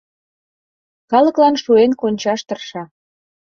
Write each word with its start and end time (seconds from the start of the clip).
Калыклан 1.11 1.55
шуэн 1.63 1.91
кончаш 2.01 2.41
тырша. 2.47 2.83